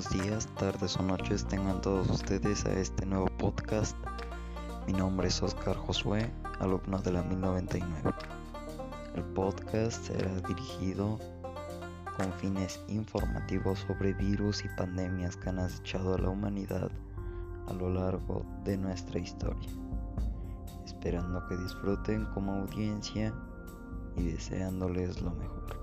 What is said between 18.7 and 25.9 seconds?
nuestra historia. Esperando que disfruten como audiencia y deseándoles lo mejor.